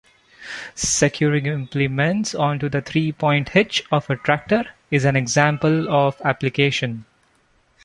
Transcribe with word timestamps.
Securing 0.73 1.45
implements 1.45 2.33
onto 2.33 2.67
the 2.69 2.81
three-point 2.81 3.49
hitch 3.49 3.83
of 3.91 4.09
a 4.09 4.15
tractor 4.15 4.65
is 4.89 5.05
an 5.05 5.15
example 5.15 5.87
of 5.93 6.19
application. 6.25 7.05